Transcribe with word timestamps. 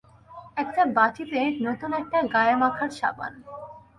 একটা 0.57 0.81
বাটিতে 0.95 1.39
নতুন 1.65 1.91
একটা 1.93 2.19
গায়ে 2.33 2.55
মাখার 2.55 2.91
সাবান। 2.99 3.33